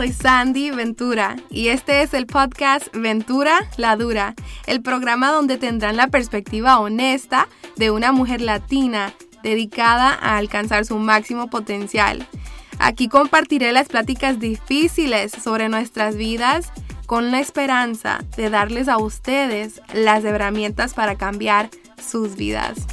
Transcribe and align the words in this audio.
Soy 0.00 0.12
Sandy 0.12 0.70
Ventura 0.70 1.36
y 1.50 1.68
este 1.68 2.00
es 2.00 2.14
el 2.14 2.26
podcast 2.26 2.88
Ventura 2.96 3.68
la 3.76 3.96
Dura, 3.96 4.34
el 4.66 4.80
programa 4.80 5.30
donde 5.30 5.58
tendrán 5.58 5.98
la 5.98 6.08
perspectiva 6.08 6.80
honesta 6.80 7.48
de 7.76 7.90
una 7.90 8.10
mujer 8.10 8.40
latina 8.40 9.12
dedicada 9.42 10.14
a 10.14 10.38
alcanzar 10.38 10.86
su 10.86 10.96
máximo 10.96 11.50
potencial. 11.50 12.26
Aquí 12.78 13.08
compartiré 13.08 13.72
las 13.72 13.88
pláticas 13.88 14.40
difíciles 14.40 15.32
sobre 15.32 15.68
nuestras 15.68 16.16
vidas 16.16 16.72
con 17.04 17.30
la 17.30 17.40
esperanza 17.40 18.20
de 18.38 18.48
darles 18.48 18.88
a 18.88 18.96
ustedes 18.96 19.82
las 19.92 20.24
herramientas 20.24 20.94
para 20.94 21.16
cambiar 21.16 21.68
sus 22.00 22.36
vidas. 22.36 22.86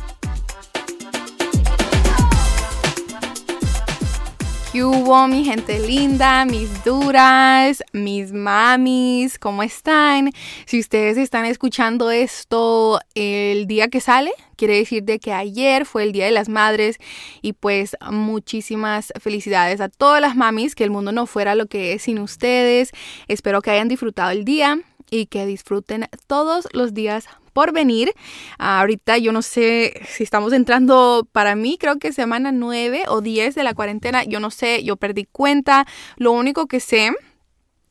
¿Qué 4.71 4.83
hubo, 4.83 5.27
mi 5.27 5.43
gente 5.43 5.79
linda, 5.79 6.45
mis 6.45 6.83
duras, 6.83 7.81
mis 7.93 8.31
mamis? 8.31 9.39
¿Cómo 9.39 9.63
están? 9.63 10.31
Si 10.65 10.79
ustedes 10.79 11.17
están 11.17 11.45
escuchando 11.45 12.11
esto 12.11 12.99
el 13.15 13.65
día 13.65 13.87
que 13.87 14.01
sale, 14.01 14.31
quiere 14.55 14.75
decir 14.75 15.03
de 15.03 15.19
que 15.19 15.33
ayer 15.33 15.85
fue 15.85 16.03
el 16.03 16.11
Día 16.11 16.25
de 16.25 16.31
las 16.31 16.49
Madres 16.49 16.97
y 17.41 17.53
pues 17.53 17.95
muchísimas 18.11 19.13
felicidades 19.19 19.81
a 19.81 19.89
todas 19.89 20.21
las 20.21 20.35
mamis, 20.35 20.75
que 20.75 20.83
el 20.83 20.91
mundo 20.91 21.11
no 21.11 21.25
fuera 21.25 21.55
lo 21.55 21.65
que 21.65 21.93
es 21.93 22.03
sin 22.03 22.19
ustedes. 22.19 22.91
Espero 23.27 23.61
que 23.61 23.71
hayan 23.71 23.87
disfrutado 23.87 24.29
el 24.29 24.45
día 24.45 24.79
y 25.09 25.27
que 25.27 25.45
disfruten 25.45 26.07
todos 26.27 26.67
los 26.73 26.93
días 26.93 27.27
por 27.53 27.73
venir. 27.73 28.13
ahorita 28.59 29.17
yo 29.17 29.31
no 29.31 29.41
sé 29.41 30.01
si 30.07 30.23
estamos 30.23 30.53
entrando 30.53 31.27
para 31.31 31.55
mí, 31.55 31.77
creo 31.79 31.97
que 31.97 32.13
semana 32.13 32.51
9 32.51 33.05
o 33.07 33.21
10 33.21 33.55
de 33.55 33.63
la 33.63 33.73
cuarentena, 33.73 34.23
yo 34.23 34.39
no 34.39 34.51
sé, 34.51 34.83
yo 34.83 34.95
perdí 34.95 35.25
cuenta. 35.25 35.87
Lo 36.17 36.31
único 36.31 36.67
que 36.67 36.79
sé 36.79 37.11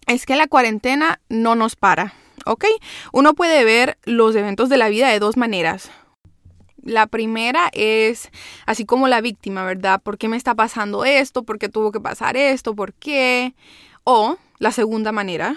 es 0.06 0.24
que 0.24 0.36
la 0.36 0.46
cuarentena 0.46 1.20
no 1.28 1.56
nos 1.56 1.74
para, 1.74 2.14
¿ok? 2.44 2.64
Uno 3.12 3.34
puede 3.34 3.64
ver 3.64 3.98
los 4.04 4.36
eventos 4.36 4.68
de 4.68 4.76
la 4.76 4.88
vida 4.88 5.08
de 5.08 5.18
dos 5.18 5.36
maneras. 5.36 5.90
La 6.80 7.08
primera 7.08 7.68
es 7.72 8.30
así 8.66 8.84
como 8.84 9.08
la 9.08 9.20
víctima, 9.20 9.64
¿verdad? 9.64 10.00
¿Por 10.00 10.18
qué 10.18 10.28
me 10.28 10.36
está 10.36 10.54
pasando 10.54 11.04
esto? 11.04 11.42
¿Por 11.42 11.58
qué 11.58 11.68
tuvo 11.68 11.90
que 11.90 12.00
pasar 12.00 12.36
esto? 12.36 12.76
¿Por 12.76 12.94
qué? 12.94 13.56
O 14.04 14.36
la 14.58 14.72
segunda 14.72 15.12
manera, 15.12 15.56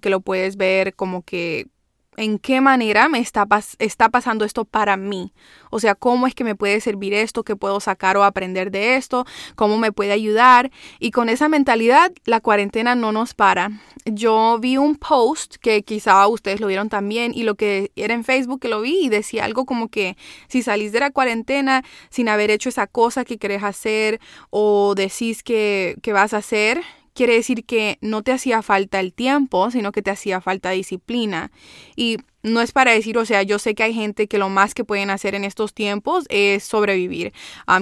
que 0.00 0.10
lo 0.10 0.20
puedes 0.20 0.56
ver 0.56 0.94
como 0.94 1.22
que 1.22 1.68
en 2.16 2.38
qué 2.38 2.60
manera 2.60 3.08
me 3.08 3.18
está, 3.18 3.46
está 3.78 4.08
pasando 4.08 4.44
esto 4.44 4.64
para 4.64 4.96
mí. 4.96 5.32
O 5.70 5.80
sea, 5.80 5.94
cómo 5.94 6.26
es 6.26 6.34
que 6.34 6.44
me 6.44 6.54
puede 6.54 6.80
servir 6.80 7.12
esto, 7.14 7.42
qué 7.42 7.56
puedo 7.56 7.80
sacar 7.80 8.16
o 8.16 8.24
aprender 8.24 8.70
de 8.70 8.96
esto, 8.96 9.24
cómo 9.56 9.78
me 9.78 9.92
puede 9.92 10.12
ayudar. 10.12 10.70
Y 11.00 11.10
con 11.10 11.28
esa 11.28 11.48
mentalidad, 11.48 12.12
la 12.24 12.40
cuarentena 12.40 12.94
no 12.94 13.12
nos 13.12 13.34
para. 13.34 13.70
Yo 14.04 14.58
vi 14.60 14.76
un 14.76 14.96
post 14.96 15.56
que 15.56 15.82
quizá 15.82 16.26
ustedes 16.28 16.60
lo 16.60 16.66
vieron 16.66 16.88
también 16.88 17.32
y 17.34 17.42
lo 17.42 17.54
que 17.54 17.90
era 17.96 18.14
en 18.14 18.24
Facebook 18.24 18.60
que 18.60 18.68
lo 18.68 18.80
vi 18.80 19.06
y 19.06 19.08
decía 19.08 19.44
algo 19.44 19.64
como 19.64 19.88
que 19.88 20.16
si 20.48 20.62
salís 20.62 20.92
de 20.92 21.00
la 21.00 21.10
cuarentena 21.10 21.82
sin 22.10 22.28
haber 22.28 22.50
hecho 22.50 22.68
esa 22.68 22.86
cosa 22.86 23.24
que 23.24 23.38
querés 23.38 23.62
hacer 23.62 24.20
o 24.50 24.94
decís 24.94 25.42
que, 25.42 25.96
que 26.02 26.12
vas 26.12 26.34
a 26.34 26.38
hacer, 26.38 26.82
quiere 27.14 27.34
decir 27.34 27.64
que 27.64 27.98
no 28.00 28.22
te 28.22 28.32
hacía 28.32 28.62
falta 28.62 29.00
el 29.00 29.12
tiempo, 29.12 29.70
sino 29.70 29.92
que 29.92 30.02
te 30.02 30.10
hacía 30.10 30.40
falta 30.40 30.70
disciplina. 30.70 31.50
Y 31.96 32.18
no 32.42 32.60
es 32.60 32.72
para 32.72 32.92
decir, 32.92 33.16
o 33.16 33.24
sea, 33.24 33.42
yo 33.42 33.58
sé 33.58 33.74
que 33.74 33.84
hay 33.84 33.94
gente 33.94 34.26
que 34.28 34.38
lo 34.38 34.50
más 34.50 34.74
que 34.74 34.84
pueden 34.84 35.10
hacer 35.10 35.34
en 35.34 35.44
estos 35.44 35.72
tiempos 35.72 36.26
es 36.28 36.62
sobrevivir, 36.64 37.32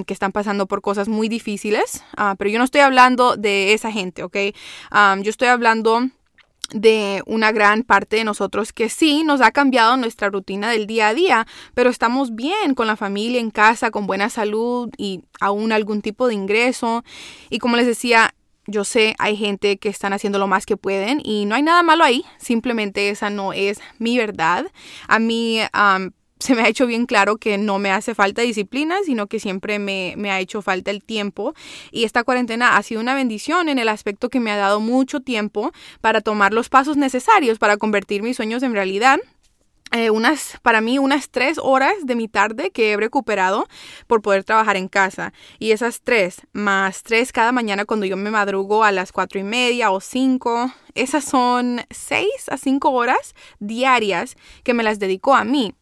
que 0.05 0.13
están 0.13 0.31
pasando 0.31 0.67
por 0.67 0.81
cosas 0.81 1.09
muy 1.09 1.27
difíciles, 1.27 2.03
ah, 2.15 2.35
pero 2.37 2.49
yo 2.49 2.59
no 2.59 2.65
estoy 2.65 2.81
hablando 2.81 3.35
de 3.35 3.73
esa 3.73 3.91
gente, 3.91 4.23
¿ok? 4.23 4.37
yo 5.21 5.29
estoy 5.29 5.49
hablando 5.49 6.07
de 6.71 7.21
una 7.25 7.51
gran 7.51 7.83
parte 7.83 8.15
de 8.15 8.23
nosotros 8.23 8.73
que 8.73 8.89
sí 8.89 9.23
nos 9.23 9.41
ha 9.41 9.51
cambiado 9.51 9.97
nuestra 9.97 10.29
rutina 10.29 10.71
del 10.71 10.87
día 10.87 11.09
a 11.09 11.13
día, 11.13 11.47
pero 11.73 11.89
estamos 11.89 12.35
bien 12.35 12.73
con 12.73 12.87
la 12.87 12.95
familia 12.95 13.39
en 13.39 13.51
casa, 13.51 13.91
con 13.91 14.07
buena 14.07 14.29
salud 14.29 14.89
y 14.97 15.23
aún 15.39 15.71
algún 15.71 16.01
tipo 16.01 16.27
de 16.27 16.33
ingreso. 16.33 17.03
Y 17.49 17.59
como 17.59 17.75
les 17.75 17.85
decía, 17.85 18.33
yo 18.67 18.83
sé, 18.85 19.15
hay 19.19 19.35
gente 19.35 19.77
que 19.77 19.89
están 19.89 20.13
haciendo 20.13 20.39
lo 20.39 20.47
más 20.47 20.65
que 20.65 20.77
pueden 20.77 21.21
y 21.23 21.45
no 21.45 21.55
hay 21.55 21.63
nada 21.63 21.83
malo 21.83 22.03
ahí, 22.03 22.23
simplemente 22.37 23.09
esa 23.09 23.29
no 23.29 23.53
es 23.53 23.79
mi 23.99 24.17
verdad. 24.17 24.65
A 25.07 25.19
mí 25.19 25.59
se 26.43 26.55
me 26.55 26.61
ha 26.61 26.67
hecho 26.67 26.85
bien 26.85 27.05
claro 27.05 27.37
que 27.37 27.57
no 27.57 27.79
me 27.79 27.89
hace 27.91 28.15
falta 28.15 28.41
disciplina, 28.41 28.97
sino 29.05 29.27
que 29.27 29.39
siempre 29.39 29.79
me, 29.79 30.13
me, 30.17 30.29
ha 30.29 30.39
hecho 30.39 30.61
falta 30.61 30.91
el 30.91 31.03
tiempo. 31.03 31.53
Y 31.91 32.03
esta 32.03 32.23
cuarentena 32.23 32.75
ha 32.75 32.83
sido 32.83 32.99
una 32.99 33.15
bendición 33.15 33.69
en 33.69 33.79
el 33.79 33.87
aspecto 33.87 34.29
que 34.29 34.41
me 34.41 34.51
ha 34.51 34.57
dado 34.57 34.81
mucho 34.81 35.21
tiempo 35.21 35.71
para 36.01 36.21
tomar 36.21 36.53
los 36.53 36.67
pasos 36.69 36.97
necesarios 36.97 37.59
para 37.59 37.77
convertir 37.77 38.23
mis 38.23 38.35
sueños 38.35 38.61
en 38.61 38.73
realidad. 38.73 39.19
Eh, 39.95 40.09
unas, 40.09 40.57
para 40.63 40.81
mí, 40.81 40.97
unas 40.97 41.29
tres 41.29 41.59
horas 41.61 41.93
de 42.03 42.15
mi 42.15 42.27
tarde 42.27 42.71
que 42.71 42.91
he 42.91 42.97
recuperado 42.97 43.67
por 44.07 44.23
poder 44.23 44.43
trabajar 44.43 44.75
en 44.75 44.87
casa. 44.87 45.33
Y 45.59 45.69
esas 45.69 46.01
tres, 46.01 46.41
más 46.51 47.03
tres 47.03 47.31
cada 47.31 47.51
mañana 47.51 47.85
cuando 47.85 48.07
yo 48.07 48.17
me 48.17 48.31
madrugo 48.31 48.83
a 48.83 48.91
las 48.91 49.11
cuatro 49.11 49.39
y 49.39 49.43
media 49.43 49.91
o 49.91 50.01
cinco, 50.01 50.73
esas 50.95 51.23
son 51.23 51.81
seis 51.91 52.49
a 52.49 52.57
cinco 52.57 52.89
horas 52.89 53.35
diarias 53.59 54.35
que 54.63 54.73
me 54.73 54.81
las 54.81 54.97
dedico 54.97 55.35
a 55.35 55.43
mí 55.43 55.75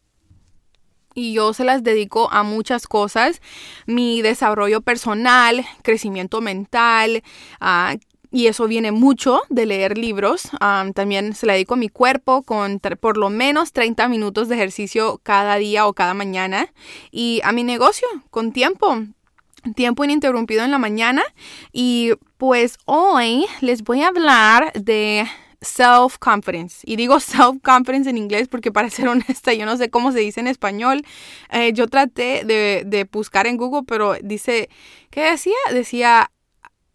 y 1.14 1.34
yo 1.34 1.54
se 1.54 1.64
las 1.64 1.84
dedico 1.84 2.32
a 2.32 2.44
muchas 2.44 2.88
cosas, 2.88 3.42
mi 3.86 4.22
desarrollo 4.22 4.82
personal, 4.82 5.66
crecimiento 5.84 6.42
mental, 6.42 7.24
a 7.60 7.96
y 8.32 8.48
eso 8.48 8.68
viene 8.68 8.92
mucho 8.92 9.42
de 9.50 9.66
leer 9.66 9.98
libros. 9.98 10.50
también 10.94 11.36
se 11.36 11.46
la 11.46 11.54
dedico 11.54 11.74
a 11.74 11.78
mi 11.78 11.90
cuerpo 11.90 12.44
con 12.44 12.80
por 12.80 13.18
lo 13.18 13.30
menos 13.30 13.74
30 13.74 14.08
minutos 14.08 14.48
de 14.48 14.56
ejercicio 14.56 15.20
cada 15.22 15.58
día 15.58 15.86
o 15.86 15.94
cada 15.94 16.14
mañana. 16.14 16.74
Y 17.12 17.42
a 17.44 17.52
mi 17.52 17.64
negocio 17.64 18.08
con 18.30 18.54
tiempo, 18.54 19.04
tiempo 19.76 20.06
ininterrumpido 20.06 20.64
en 20.64 20.72
la 20.72 20.78
mañana. 20.78 21.24
Y 21.74 22.14
pues 22.38 22.78
hoy 22.86 23.46
les 23.60 23.84
voy 23.84 24.02
a 24.02 24.08
hablar 24.08 24.72
de 24.74 25.28
self-confidence. 25.60 26.84
Y 26.86 26.96
digo 26.96 27.20
self-confidence 27.20 28.10
en 28.10 28.18
inglés 28.18 28.48
porque 28.48 28.72
para 28.72 28.90
ser 28.90 29.08
honesta 29.10 29.54
yo 29.54 29.66
no 29.66 29.76
sé 29.76 29.90
cómo 29.90 30.14
se 30.14 30.20
dice 30.20 30.40
en 30.40 30.48
español. 30.48 31.04
Eh, 31.52 31.74
yo 31.74 31.88
traté 31.88 32.46
de, 32.46 32.84
de 32.86 33.04
buscar 33.12 33.46
en 33.46 33.58
Google, 33.58 33.84
pero 33.86 34.16
dice, 34.24 34.70
¿qué 35.10 35.32
decía? 35.32 35.58
Decía 35.74 36.32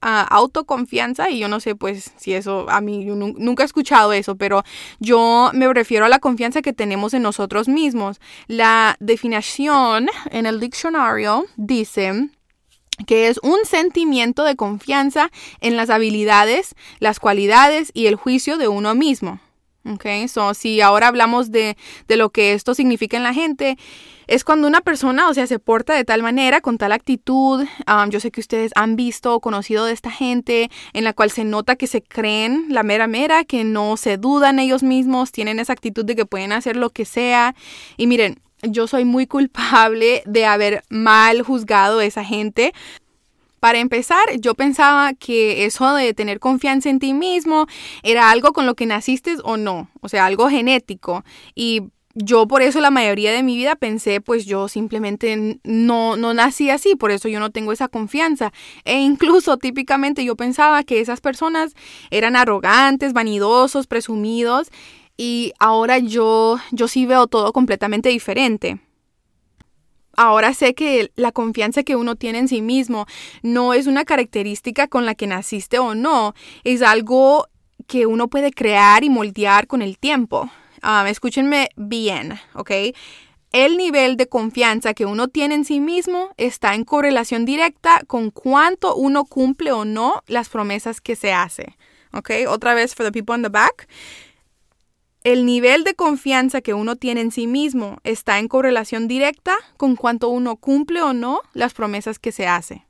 autoconfianza 0.01 1.31
y 1.31 1.39
yo 1.39 1.49
no 1.49 1.61
sé 1.61 1.75
pues 1.75 2.13
si 2.17 2.35
eso 2.35 2.67
a 2.69 2.81
mí 2.81 3.05
yo 3.05 3.15
nunca 3.17 3.63
he 3.63 3.67
escuchado 3.67 4.13
eso, 4.13 4.37
pero 4.37 4.63
yo 5.01 5.51
me 5.55 5.73
refiero 5.73 6.05
a 6.05 6.09
la 6.09 6.19
confianza 6.19 6.63
que 6.63 6.73
tenemos 6.73 7.15
en 7.15 7.23
nosotros 7.23 7.69
mismos. 7.69 8.21
La 8.47 8.97
definición 9.01 10.09
en 10.31 10.47
el 10.47 10.61
diccionario 10.61 11.47
dice 11.57 12.29
que 13.07 13.29
es 13.29 13.39
un 13.43 13.59
sentimiento 13.65 14.45
de 14.45 14.57
confianza 14.57 15.31
en 15.61 15.77
las 15.77 15.91
habilidades, 15.91 16.75
las 16.99 17.21
cualidades 17.21 17.91
y 17.93 18.07
el 18.07 18.17
juicio 18.17 18.57
de 18.57 18.69
uno 18.69 18.95
mismo. 18.95 19.41
Ok, 19.93 20.05
so 20.29 20.55
si 20.55 20.81
ahora 20.81 21.09
hablamos 21.09 21.51
de, 21.51 21.77
de 22.09 22.17
lo 22.17 22.31
que 22.31 22.53
esto 22.53 22.75
significa 22.75 23.17
en 23.17 23.23
la 23.23 23.35
gente, 23.35 23.77
es 24.27 24.43
cuando 24.43 24.67
una 24.67 24.81
persona, 24.81 25.29
o 25.29 25.35
sea, 25.35 25.47
se 25.47 25.59
porta 25.59 25.95
de 25.95 26.05
tal 26.05 26.23
manera, 26.23 26.61
con 26.61 26.79
tal 26.79 26.93
actitud. 26.93 27.65
yo 28.11 28.21
sé 28.21 28.31
que 28.31 28.41
ustedes 28.41 28.73
han 28.75 28.97
visto 28.97 29.35
o 29.35 29.41
conocido 29.41 29.85
de 29.85 29.93
esta 29.93 30.11
gente 30.11 30.71
en 30.93 31.05
la 31.05 31.13
cual 31.13 31.31
se 31.31 31.45
nota 31.45 31.77
que 31.77 31.87
se 31.87 32.03
creen 32.03 32.67
la 32.71 32.83
mera 32.83 33.07
mera, 33.07 33.45
que 33.45 33.65
no 33.65 33.97
se 33.97 34.17
dudan 34.17 34.59
ellos 34.59 34.83
mismos, 34.83 35.33
tienen 35.33 35.61
esa 35.61 35.73
actitud 35.73 36.05
de 36.05 36.17
que 36.17 36.27
pueden 36.27 36.53
hacer 36.53 36.77
lo 36.77 36.91
que 36.91 37.05
sea. 37.05 37.55
Y 37.97 38.07
miren, 38.07 38.41
yo 38.63 38.87
soy 38.89 39.05
muy 39.05 39.27
culpable 39.27 40.23
de 40.27 40.47
haber 40.47 40.83
mal 40.89 41.43
juzgado 41.43 42.01
a 42.01 42.05
esa 42.05 42.25
gente. 42.25 42.73
Para 43.67 43.81
empezar, 43.81 44.23
yo 44.39 44.55
pensaba 44.55 45.13
que 45.13 45.65
eso 45.65 45.93
de 45.93 46.15
tener 46.15 46.39
confianza 46.39 46.89
en 46.89 47.01
ti 47.01 47.13
mismo 47.13 47.67
era 48.05 48.31
algo 48.31 48.53
con 48.53 48.65
lo 48.65 48.77
que 48.77 48.87
naciste 48.87 49.39
o 49.43 49.57
no, 49.57 49.91
o 50.01 50.09
sea, 50.09 50.25
algo 50.25 50.49
genético. 50.49 51.25
Y 51.57 51.83
yo 52.15 52.47
por 52.47 52.63
eso 52.63 52.79
la 52.79 52.93
mayoría 52.93 53.33
de 53.33 53.43
mi 53.43 53.57
vida 53.57 53.75
pensé, 53.75 54.21
pues 54.21 54.47
yo 54.47 54.69
simplemente 54.69 55.59
no, 55.65 56.17
no 56.17 56.33
nací 56.33 56.71
así, 56.71 56.95
por 56.95 57.11
eso 57.11 57.27
yo 57.27 57.41
no 57.41 57.51
tengo 57.51 57.73
esa 57.73 57.89
confianza. 57.89 58.53
E 58.85 59.01
incluso 59.01 59.57
típicamente 59.59 60.25
yo 60.25 60.37
pensaba 60.37 60.85
que 60.85 61.01
esas 61.01 61.21
personas 61.21 61.75
eran 62.13 62.37
arrogantes, 62.37 63.15
vanidosos, 63.15 63.89
presumidos, 63.89 64.71
y 65.17 65.55
ahora 65.59 65.99
yo, 65.99 66.61
yo 66.71 66.87
sí 66.87 67.05
veo 67.05 67.27
todo 67.27 67.53
completamente 67.53 68.11
diferente. 68.11 68.79
Ahora 70.17 70.55
sé 70.55 70.75
que 70.75 71.11
la 71.17 71.33
confianza 71.33 71.83
que 71.83 71.97
uno 71.97 72.17
tiene 72.17 72.39
en 72.39 72.49
sí 72.49 72.63
mismo 72.63 73.07
no 73.43 73.75
es 73.75 73.87
una 73.87 74.05
característica 74.05 74.89
con 74.89 75.07
la 75.07 75.15
que 75.15 75.27
naciste 75.27 75.79
o 75.79 75.95
no, 75.95 76.35
es 76.65 76.83
algo 76.83 77.47
que 77.87 78.07
uno 78.07 78.29
puede 78.29 78.51
crear 78.51 79.05
y 79.05 79.11
moldear 79.11 79.67
con 79.67 79.83
el 79.83 79.99
tiempo. 79.99 80.51
Um, 80.83 81.07
escúchenme 81.07 81.69
bien, 81.77 82.39
¿ok? 82.55 82.71
el 83.53 83.79
nivel 83.79 84.19
de 84.19 84.29
confianza 84.29 84.93
que 84.93 85.07
uno 85.07 85.29
tiene 85.29 85.55
en 85.55 85.65
sí 85.65 85.81
mismo 85.81 86.31
está 86.37 86.75
en 86.75 86.85
correlación 86.85 87.47
directa 87.47 88.03
con 88.07 88.31
cuánto 88.31 88.95
uno 88.95 89.25
cumple 89.25 89.73
o 89.73 89.87
no 89.87 90.23
las 90.27 90.51
promesas 90.51 91.01
que 91.01 91.17
se 91.17 91.33
hace. 91.33 91.77
¿Ok? 92.13 92.31
Otra 92.49 92.75
vez, 92.75 92.95
for 92.95 93.05
the 93.07 93.13
people 93.13 93.35
in 93.35 93.43
the 93.43 93.49
back. 93.49 93.89
El 95.27 95.45
nivel 95.45 95.83
de 95.83 95.95
confianza 95.95 96.61
que 96.61 96.73
uno 96.73 96.95
tiene 96.95 97.21
en 97.21 97.33
sí 97.33 97.49
mismo 97.49 97.99
está 98.05 98.39
en 98.39 98.47
correlación 98.47 99.09
directa 99.09 99.57
con 99.77 99.97
cuánto 99.97 100.29
uno 100.29 100.55
cumple 100.55 101.03
o 101.03 101.15
no 101.15 101.41
las 101.53 101.75
promesas 101.75 102.21
que 102.21 102.31
se 102.31 102.47
hace 102.47 102.87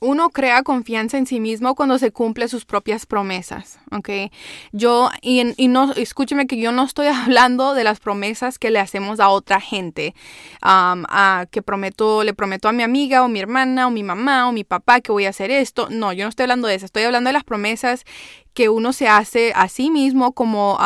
uno 0.00 0.30
crea 0.30 0.62
confianza 0.62 1.18
en 1.18 1.26
sí 1.26 1.40
mismo 1.40 1.74
cuando 1.74 1.98
se 1.98 2.12
cumple 2.12 2.48
sus 2.48 2.64
propias 2.64 3.06
promesas, 3.06 3.80
¿ok? 3.90 4.30
Yo, 4.72 5.10
y, 5.22 5.68
no, 5.68 5.92
escúcheme 5.94 6.46
que 6.46 6.58
yo 6.58 6.72
no 6.72 6.84
estoy 6.84 7.06
hablando 7.08 7.74
de 7.74 7.84
las 7.84 8.00
promesas 8.00 8.58
que 8.58 8.70
le 8.70 8.78
hacemos 8.78 9.20
a 9.20 9.28
otra 9.28 9.60
gente, 9.60 10.14
a, 10.62 11.46
que 11.50 11.62
prometo, 11.62 12.22
le 12.22 12.34
prometo 12.34 12.68
a 12.68 12.72
mi 12.72 12.82
amiga 12.82 13.24
o 13.24 13.28
mi 13.28 13.40
hermana 13.40 13.86
o 13.86 13.90
mi 13.90 14.02
mamá 14.02 14.48
o 14.48 14.52
mi 14.52 14.64
papá 14.64 15.00
que 15.00 15.12
voy 15.12 15.26
a 15.26 15.30
hacer 15.30 15.50
esto. 15.50 15.88
No, 15.90 16.12
yo 16.12 16.24
no 16.24 16.28
estoy 16.28 16.44
hablando 16.44 16.68
de 16.68 16.76
eso, 16.76 16.86
estoy 16.86 17.02
hablando 17.02 17.28
de 17.28 17.32
las 17.34 17.44
promesas 17.44 18.04
que 18.58 18.68
uno 18.68 18.92
se 18.92 19.06
hace 19.06 19.52
a 19.54 19.68
sí 19.68 19.88
mismo 19.88 20.32
como 20.32 20.76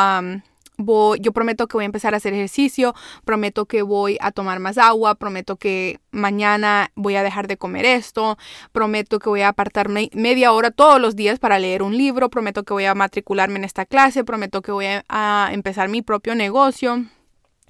yo 1.19 1.31
prometo 1.31 1.67
que 1.67 1.75
voy 1.75 1.85
a 1.85 1.87
empezar 1.87 2.13
a 2.13 2.17
hacer 2.17 2.31
ejercicio, 2.35 2.93
prometo 3.25 3.65
que 3.65 3.81
voy 3.81 4.19
a 4.21 4.31
tomar 4.31 4.59
más 4.59 4.77
agua, 4.77 5.15
prometo 5.15 5.55
que 5.55 5.99
mañana 6.11 6.91
voy 6.93 7.15
a 7.15 7.23
dejar 7.23 7.47
de 7.47 7.57
comer 7.57 7.85
esto, 7.85 8.37
prometo 8.71 9.17
que 9.17 9.27
voy 9.27 9.41
a 9.41 9.47
apartarme 9.47 10.11
media 10.13 10.51
hora 10.51 10.69
todos 10.69 11.01
los 11.01 11.15
días 11.15 11.39
para 11.39 11.57
leer 11.57 11.81
un 11.81 11.97
libro, 11.97 12.29
prometo 12.29 12.61
que 12.61 12.73
voy 12.73 12.85
a 12.85 12.93
matricularme 12.93 13.57
en 13.57 13.63
esta 13.63 13.87
clase, 13.87 14.23
prometo 14.23 14.61
que 14.61 14.71
voy 14.71 14.85
a, 15.09 15.49
empezar 15.51 15.89
mi 15.89 16.03
propio 16.03 16.35
negocio. 16.35 17.05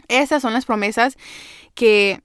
Esas 0.09 0.41
son 0.41 0.51
las 0.51 0.65
promesas 0.65 1.15
que 1.75 2.19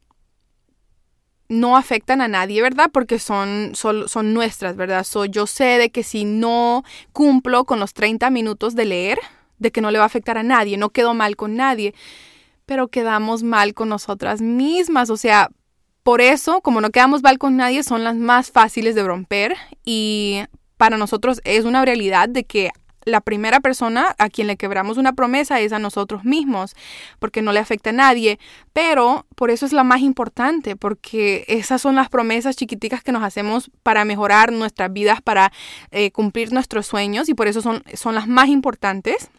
no 1.48 1.76
afectan 1.76 2.20
a 2.20 2.28
nadie, 2.28 2.60
¿verdad? 2.62 2.90
Porque 2.92 3.18
son, 3.18 3.72
son, 3.74 4.08
son 4.08 4.34
nuestras, 4.34 4.76
¿verdad? 4.76 5.06
yo 5.30 5.46
sé 5.46 5.78
de 5.78 5.90
que 5.90 6.02
si 6.02 6.24
no 6.24 6.84
cumplo 7.12 7.64
con 7.64 7.80
los 7.80 7.94
30 7.94 8.30
minutos 8.30 8.74
de 8.74 8.84
leer, 8.84 9.18
de 9.58 9.72
que 9.72 9.80
no 9.80 9.90
le 9.90 9.98
va 9.98 10.04
a 10.04 10.06
afectar 10.06 10.38
a 10.38 10.42
nadie, 10.42 10.76
no 10.76 10.90
quedó 10.90 11.14
mal 11.14 11.36
con 11.36 11.56
nadie, 11.56 11.94
pero 12.66 12.88
quedamos 12.88 13.42
mal 13.42 13.74
con 13.74 13.88
nosotras 13.88 14.40
mismas, 14.42 15.10
o 15.10 15.16
sea, 15.16 15.50
por 16.02 16.20
eso, 16.20 16.60
como 16.60 16.80
no 16.80 16.90
quedamos 16.90 17.22
mal 17.22 17.38
con 17.38 17.56
nadie, 17.56 17.82
son 17.82 18.04
las 18.04 18.14
más 18.16 18.50
fáciles 18.50 18.94
de 18.94 19.02
romper 19.02 19.56
y 19.84 20.42
para 20.76 20.96
nosotros 20.96 21.40
es 21.44 21.64
una 21.64 21.84
realidad 21.84 22.28
de 22.28 22.44
que 22.44 22.70
la 23.04 23.20
primera 23.20 23.60
persona 23.60 24.14
a 24.18 24.28
quien 24.28 24.46
le 24.46 24.56
quebramos 24.56 24.98
una 24.98 25.12
promesa 25.12 25.60
es 25.60 25.72
a 25.72 25.78
nosotros 25.78 26.24
mismos, 26.24 26.74
porque 27.18 27.42
no 27.42 27.52
le 27.52 27.60
afecta 27.60 27.90
a 27.90 27.92
nadie, 27.92 28.38
pero 28.72 29.26
por 29.34 29.50
eso 29.50 29.66
es 29.66 29.72
la 29.72 29.84
más 29.84 30.00
importante, 30.00 30.76
porque 30.76 31.44
esas 31.48 31.80
son 31.80 31.96
las 31.96 32.08
promesas 32.08 32.56
chiquiticas 32.56 33.02
que 33.02 33.12
nos 33.12 33.22
hacemos 33.22 33.70
para 33.82 34.04
mejorar 34.04 34.52
nuestras 34.52 34.92
vidas, 34.92 35.22
para 35.22 35.52
eh, 35.90 36.10
cumplir 36.10 36.52
nuestros 36.52 36.86
sueños 36.86 37.28
y 37.28 37.34
por 37.34 37.48
eso 37.48 37.62
son, 37.62 37.82
son 37.94 38.14
las 38.14 38.28
más 38.28 38.48
importantes. 38.48 39.30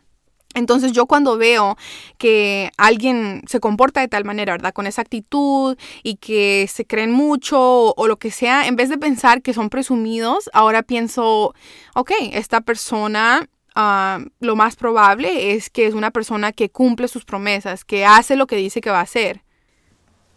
Entonces 0.55 0.93
yo 0.93 1.05
cuando 1.05 1.37
veo 1.37 1.77
que 2.17 2.71
alguien 2.77 3.43
se 3.47 3.59
comporta 3.59 4.01
de 4.01 4.07
tal 4.07 4.25
manera, 4.25 4.53
¿verdad? 4.53 4.73
Con 4.73 4.87
esa 4.87 5.01
actitud 5.01 5.77
y 6.01 6.15
que 6.15 6.67
se 6.71 6.85
creen 6.85 7.11
mucho 7.11 7.93
o, 7.93 8.07
lo 8.07 8.17
que 8.17 8.31
sea, 8.31 8.67
en 8.67 8.75
vez 8.75 8.89
de 8.89 8.97
pensar 8.97 9.41
que 9.43 9.53
son 9.53 9.69
presumidos, 9.69 10.49
ahora 10.53 10.81
pienso, 10.81 11.53
ok, 11.93 12.11
esta 12.33 12.61
persona 12.61 13.47
ah, 13.75 14.19
lo 14.39 14.55
más 14.55 14.75
probable 14.75 15.53
es 15.53 15.69
que 15.69 15.85
es 15.85 15.93
una 15.93 16.09
persona 16.09 16.51
que 16.51 16.69
cumple 16.69 17.07
sus 17.07 17.25
promesas, 17.25 17.85
que 17.85 18.05
hace 18.05 18.35
lo 18.35 18.47
que 18.47 18.55
dice 18.55 18.81
que 18.81 18.89
va 18.89 18.99
a 18.99 19.03
hacer. 19.03 19.43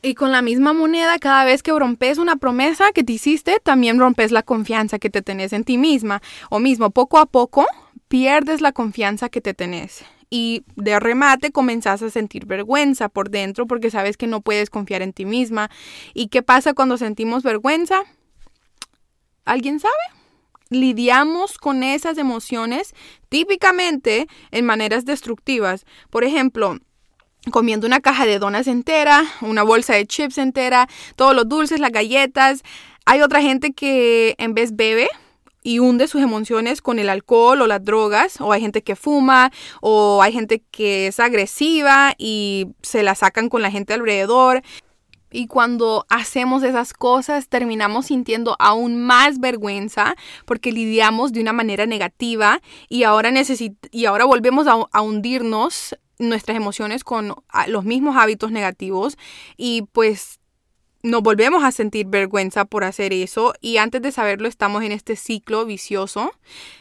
Y 0.05 0.15
con 0.15 0.33
la 0.33 0.43
misma 0.43 0.73
moneda, 0.73 1.19
cada 1.21 1.45
vez 1.45 1.63
que 1.63 1.71
rompes 1.71 2.19
una 2.19 2.35
promesa 2.35 2.91
que 2.93 3.05
te 3.05 3.13
hiciste, 3.13 3.61
también 3.63 4.01
rompes 4.01 4.33
la 4.33 4.43
confianza 4.43 4.99
que 4.99 5.11
te 5.11 5.23
tenés 5.23 5.53
en 5.53 5.63
ti 5.63 5.79
misma. 5.79 6.21
O 6.51 6.59
mismo, 6.59 6.91
poco 6.91 7.19
a 7.19 7.27
poco, 7.27 7.67
pierdes 8.13 8.61
la 8.61 8.73
confianza 8.73 9.31
que 9.31 9.41
te 9.41 9.55
tenés 9.55 10.05
y 10.29 10.65
de 10.77 11.01
remate 11.01 11.51
comenzás 11.51 12.03
a 12.03 12.11
sentir 12.11 12.45
vergüenza 12.45 13.09
por 13.09 13.31
dentro 13.31 13.67
porque 13.67 13.91
sabes 13.91 14.19
que 14.19 14.27
no 14.27 14.43
puedes 14.43 14.69
confiar 14.69 15.01
en 15.01 15.15
ti 15.15 15.25
misma. 15.25 15.71
¿Y 16.13 16.29
qué 16.29 16.43
pasa 16.43 16.75
cuando 16.75 16.99
sentimos 16.99 17.43
vergüenza? 17.43 18.03
¿Alguien 19.47 19.81
sabe? 19.81 19.95
Lidiamos 20.69 21.57
con 21.57 21.83
esas 21.83 22.19
emociones 22.19 22.93
típicamente 23.31 24.27
en 24.51 24.67
maneras 24.67 25.07
destructivas. 25.07 25.87
Por 26.11 26.23
ejemplo, 26.23 26.77
comiendo 27.51 27.87
una 27.87 28.01
caja 28.01 28.27
de 28.27 28.39
donas 28.39 28.67
entera, 28.67 29.25
una 29.41 29.63
bolsa 29.63 29.95
de 29.95 30.07
chips 30.07 30.37
entera, 30.37 30.87
todos 31.17 31.35
los 31.35 31.49
dulces, 31.49 31.81
las 31.81 31.93
galletas. 31.93 32.63
Hay 33.07 33.23
otra 33.23 33.41
gente 33.41 33.73
que 33.73 34.35
en 34.37 34.53
vez 34.53 34.77
bebe 34.77 35.09
y 35.63 35.79
hunde 35.79 36.09
sus 36.09 36.23
emociones 36.23 36.83
con 36.83 36.99
el 36.99 37.09
alcohol 37.09 37.63
o 37.63 37.67
las 37.67 37.85
drogas, 37.85 38.41
o 38.41 38.53
hay 38.53 38.61
gente 38.61 38.83
que 38.83 38.97
fuma, 38.97 39.53
o 39.81 40.23
hay 40.23 40.33
gente 40.33 40.63
que 40.71 41.09
es 41.09 41.21
agresiva 41.21 42.15
y 42.19 42.69
se 42.83 43.03
la 43.03 43.15
sacan 43.15 43.49
con 43.49 43.63
la 43.63 43.71
gente 43.71 43.95
alrededor. 43.95 44.63
Y 45.35 45.47
cuando 45.47 46.05
hacemos 46.11 46.63
esas 46.63 46.93
cosas 46.93 47.49
terminamos 47.49 48.07
sintiendo 48.07 48.55
aún 48.59 49.03
más 49.03 49.41
vergüenza 49.41 50.15
porque 50.45 50.73
lidiamos 50.73 51.33
de 51.33 51.41
una 51.41 51.55
manera 51.55 51.87
negativa 51.87 52.61
y 52.91 53.05
ahora, 53.05 53.33
y 53.91 54.05
ahora 54.05 54.27
volvemos 54.27 54.67
a 54.67 55.01
hundirnos 55.01 55.97
nuestras 56.19 56.57
emociones 56.57 57.03
con 57.03 57.35
los 57.69 57.85
mismos 57.85 58.17
hábitos 58.17 58.51
negativos 58.51 59.17
y 59.57 59.83
pues 59.93 60.42
nos 61.03 61.23
volvemos 61.23 61.65
a 61.65 61.73
sentir 61.73 62.07
vergüenza 62.07 62.65
por 62.65 62.85
hacer 62.85 63.13
eso 63.13 63.55
y 63.61 63.79
antes 63.79 64.03
de 64.03 64.13
saberlo 64.13 64.49
estamos 64.49 64.83
en 64.85 64.93
este 64.93 65.17
ciclo 65.17 65.65
vicioso. 65.65 66.33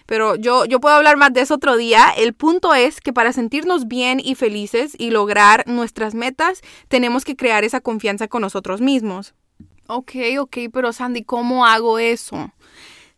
Pero 0.06 0.35
yo, 0.35 0.65
yo 0.65 0.79
puedo 0.79 0.95
hablar 0.95 1.18
más 1.18 1.33
de 1.33 1.41
eso 1.41 1.56
otro 1.56 1.75
día. 1.77 2.12
El 2.15 2.33
punto 2.33 2.73
es 2.75 3.01
que 3.01 3.13
para 3.13 3.33
sentirnos 3.33 3.88
bien 3.88 4.19
y 4.23 4.35
felices 4.35 4.94
y 4.97 5.12
lograr 5.12 5.63
nuestras 5.68 6.13
metas 6.13 6.62
tenemos 6.88 7.25
que 7.25 7.35
crear 7.35 7.63
esa 7.63 7.81
confianza 7.81 8.27
con 8.27 8.41
nosotros 8.41 8.81
mismos. 8.81 9.33
Ok, 9.88 10.12
ok, 10.39 10.57
pero 10.71 10.94
Sandy, 10.94 11.23
¿cómo 11.23 11.65
hago 11.65 12.00
eso? 12.00 12.51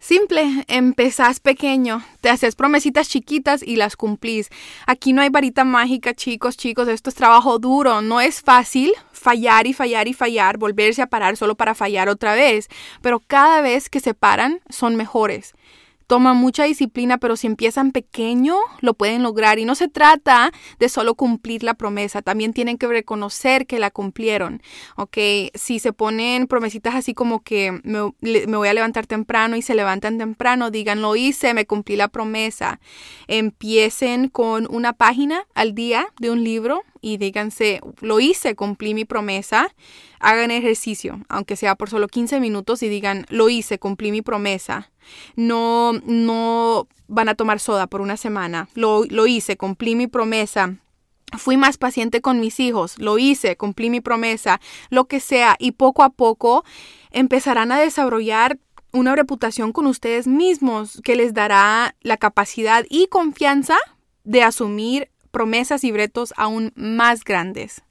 Simple, 0.04 0.66
empezás 0.68 1.40
pequeño, 1.40 2.04
te 2.20 2.30
haces 2.30 2.56
promesitas 2.56 3.08
chiquitas 3.08 3.64
y 3.64 3.78
las 3.78 3.96
cumplís. 3.96 4.50
Aquí 4.86 5.14
no 5.14 5.22
hay 5.22 5.30
varita 5.30 5.64
mágica, 5.64 6.14
chicos, 6.14 6.58
chicos, 6.58 6.90
esto 6.90 7.10
es 7.10 7.16
trabajo 7.16 7.58
duro, 7.58 8.02
no 8.02 8.20
es 8.20 8.42
fácil 8.42 8.92
fallar 9.14 9.66
y 9.66 9.72
fallar 9.72 10.10
y 10.10 10.14
fallar, 10.14 10.58
volverse 10.58 11.02
a 11.02 11.08
parar 11.08 11.38
solo 11.38 11.56
para 11.56 11.74
fallar 11.74 12.10
otra 12.10 12.36
vez, 12.36 12.68
pero 13.02 13.22
cada 13.22 13.62
vez 13.62 13.90
que 13.90 14.02
se 14.02 14.14
paran 14.14 14.60
son 14.68 14.98
mejores 14.98 15.54
toma 16.08 16.34
mucha 16.34 16.64
disciplina, 16.64 17.18
pero 17.18 17.36
si 17.36 17.48
empiezan 17.48 17.92
pequeño, 17.92 18.56
lo 18.82 18.94
pueden 18.94 19.24
lograr. 19.24 19.60
Y 19.60 19.66
no 19.66 19.76
se 19.76 19.88
trata 19.88 20.52
de 20.80 20.90
solo 20.90 21.16
cumplir 21.16 21.64
la 21.64 21.74
promesa, 21.74 22.22
también 22.22 22.54
tienen 22.54 22.78
que 22.78 22.88
reconocer 22.88 23.66
que 23.68 23.80
la 23.80 23.92
cumplieron. 23.92 24.62
¿Ok? 24.96 25.18
Si 25.54 25.80
se 25.80 25.94
ponen 25.94 26.48
promesitas 26.48 26.96
así 26.96 27.14
como 27.14 27.42
que 27.42 27.80
me, 27.84 28.14
me 28.22 28.58
voy 28.58 28.68
a 28.68 28.74
levantar 28.74 29.08
temprano 29.08 29.56
y 29.56 29.62
se 29.62 29.76
levantan 29.76 30.18
temprano, 30.18 30.72
digan, 30.72 31.02
lo 31.02 31.16
hice, 31.16 31.54
me 31.54 31.66
cumplí 31.66 31.96
la 31.96 32.08
promesa. 32.08 32.80
Empiecen 33.28 34.30
con 34.30 34.68
una 34.70 34.94
página 34.94 35.46
al 35.54 35.74
día 35.74 36.08
de 36.20 36.32
un 36.32 36.44
libro 36.44 36.84
y 37.04 37.18
díganse, 37.18 37.82
lo 38.00 38.22
hice, 38.22 38.56
cumplí 38.56 38.94
mi 38.94 39.04
promesa. 39.04 39.68
Hagan 40.22 40.52
ejercicio, 40.52 41.20
aunque 41.28 41.58
sea 41.58 41.76
por 41.76 41.90
solo 41.90 42.08
15 42.08 42.40
minutos 42.40 42.82
y 42.82 42.88
digan, 42.88 43.26
lo 43.30 43.50
hice, 43.50 43.78
cumplí 43.78 44.10
mi 44.12 44.22
promesa. 44.22 44.90
No, 45.36 45.92
no 46.06 46.88
van 47.10 47.28
a 47.28 47.36
tomar 47.36 47.60
soda 47.60 47.88
por 47.88 48.00
una 48.00 48.16
semana. 48.16 48.70
Lo, 48.74 49.04
lo 49.04 49.28
hice, 49.28 49.58
cumplí 49.58 49.96
mi 49.96 50.08
promesa. 50.08 50.78
Fui 51.38 51.58
más 51.58 51.78
paciente 51.78 52.22
con 52.22 52.40
mis 52.40 52.62
hijos, 52.62 52.98
lo 53.00 53.18
hice, 53.18 53.58
cumplí 53.58 53.90
mi 53.90 54.00
promesa, 54.00 54.62
lo 54.90 55.06
que 55.06 55.20
sea, 55.20 55.58
y 55.60 55.72
poco 55.72 56.04
a 56.04 56.10
poco 56.12 56.64
empezarán 57.12 57.72
a 57.74 57.80
desarrollar 57.80 58.60
una 58.94 59.14
reputación 59.16 59.74
con 59.74 59.88
ustedes 59.88 60.26
mismos 60.26 61.02
que 61.04 61.16
les 61.16 61.34
dará 61.34 61.96
la 62.02 62.16
capacidad 62.16 62.86
y 62.90 63.08
confianza 63.08 63.76
de 64.24 64.44
asumir 64.44 65.10
promesas 65.34 65.84
y 65.84 65.92
retos 65.92 66.34
aún 66.38 66.72
más 66.76 67.26
grandes. 67.26 67.82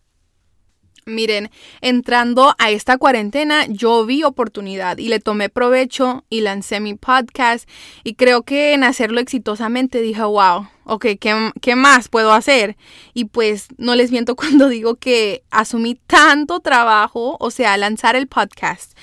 Miren, 1.05 1.51
entrando 1.81 2.55
a 2.61 2.71
esta 2.71 2.97
cuarentena 2.97 3.67
yo 3.67 4.07
vi 4.07 4.23
oportunidad 4.23 4.99
y 4.99 5.09
le 5.09 5.19
tomé 5.19 5.49
provecho 5.49 6.25
y 6.31 6.43
lancé 6.43 6.79
mi 6.79 6.95
podcast 6.95 7.69
y 8.05 8.15
creo 8.15 8.45
que 8.45 8.73
en 8.73 8.85
hacerlo 8.85 9.19
exitosamente 9.19 10.01
dije, 10.01 10.23
wow, 10.23 10.69
ok, 10.85 11.07
¿qué, 11.21 11.51
¿qué, 11.61 11.75
más 11.75 12.09
puedo 12.09 12.33
hacer? 12.33 12.77
Y 13.15 13.25
pues 13.25 13.67
no 13.79 13.97
les 13.97 14.13
miento 14.13 14.37
cuando 14.37 14.69
digo 14.69 14.95
que 14.95 15.43
asumí 15.51 15.97
tanto 16.07 16.61
trabajo, 16.61 17.37
o 17.41 17.51
sea, 17.51 17.77
lanzar 17.77 18.15
el 18.15 18.29
podcast, 18.29 18.97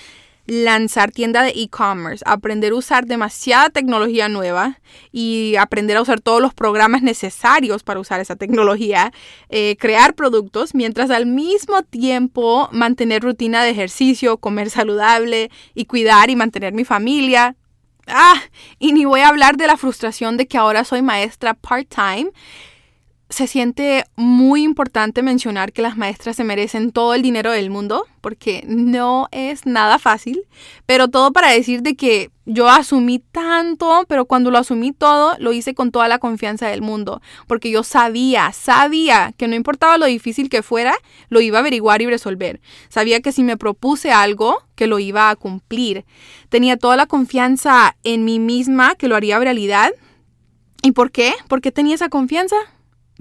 lanzar 0.50 1.12
tienda 1.12 1.44
de 1.44 1.52
e-commerce, 1.52 2.24
aprender 2.26 2.72
a 2.72 2.76
usar 2.76 3.06
demasiada 3.06 3.70
tecnología 3.70 4.28
nueva 4.30 4.80
y 5.12 5.56
aprender 5.58 5.98
a 5.98 6.02
usar 6.02 6.20
todos 6.20 6.42
los 6.42 6.54
programas 6.54 7.04
necesarios 7.04 7.84
para 7.84 8.00
usar 8.00 8.20
esa 8.20 8.36
tecnología, 8.36 9.14
eh, 9.50 9.78
crear 9.80 10.16
productos, 10.16 10.74
mientras 10.74 11.12
al 11.12 11.28
mismo 11.28 11.84
tiempo 11.84 12.68
mantener 12.72 13.22
rutina 13.22 13.64
de 13.64 13.70
ejercicio, 13.70 14.38
comer 14.38 14.70
saludable 14.70 15.52
y 15.76 15.86
cuidar 15.86 16.30
y 16.30 16.36
mantener 16.36 16.74
mi 16.74 16.84
familia. 16.84 17.56
Ah, 18.08 18.42
y 18.80 18.92
ni 18.94 19.06
voy 19.06 19.22
a 19.22 19.28
hablar 19.28 19.56
de 19.56 19.68
la 19.68 19.78
frustración 19.78 20.36
de 20.36 20.48
que 20.48 20.58
ahora 20.58 20.84
soy 20.84 21.04
maestra 21.04 21.54
part-time 21.54 22.32
se 23.30 23.46
siente 23.46 24.06
muy 24.16 24.64
importante 24.64 25.22
mencionar 25.22 25.72
que 25.72 25.84
las 25.84 25.98
maestras 25.98 26.36
se 26.36 26.44
merecen 26.44 26.92
todo 26.92 27.14
el 27.14 27.22
dinero 27.22 27.52
del 27.52 27.70
mundo, 27.70 28.08
porque 28.22 28.64
no 28.68 29.28
es 29.32 29.68
nada 29.68 30.00
fácil, 30.00 30.42
pero 30.88 31.10
todo 31.10 31.32
para 31.32 31.52
decir 31.52 31.84
de 31.84 31.96
que 31.96 32.32
yo 32.48 32.68
asumí 32.68 33.20
tanto, 33.20 34.06
pero 34.08 34.26
cuando 34.26 34.50
lo 34.50 34.58
asumí 34.58 34.94
todo, 34.94 35.36
lo 35.38 35.54
hice 35.54 35.76
con 35.76 35.92
toda 35.92 36.08
la 36.08 36.18
confianza 36.18 36.68
del 36.68 36.82
mundo, 36.82 37.22
porque 37.46 37.70
yo 37.70 37.84
sabía, 37.84 38.52
sabía 38.52 39.32
que 39.38 39.48
no 39.48 39.54
importaba 39.54 40.00
lo 40.00 40.08
difícil 40.08 40.50
que 40.50 40.64
fuera, 40.64 40.96
lo 41.30 41.40
iba 41.40 41.60
a 41.60 41.62
averiguar 41.62 42.02
y 42.02 42.08
resolver. 42.08 42.60
Sabía 42.90 43.22
que 43.22 43.32
si 43.32 43.44
me 43.44 43.58
propuse 43.58 44.12
algo, 44.12 44.64
que 44.74 44.88
lo 44.88 44.98
iba 44.98 45.30
a 45.30 45.36
cumplir. 45.36 46.04
Tenía 46.50 46.78
toda 46.78 46.98
la 46.98 47.06
confianza 47.06 47.96
en 48.04 48.26
mí 48.26 48.40
misma 48.40 48.96
que 48.96 49.08
lo 49.08 49.16
haría 49.16 49.38
realidad. 49.38 49.92
¿Y 50.82 50.94
por 50.94 51.12
qué? 51.12 51.34
¿Por 51.48 51.62
qué 51.62 51.72
tenía 51.72 51.94
esa 51.94 52.10
confianza? 52.10 52.56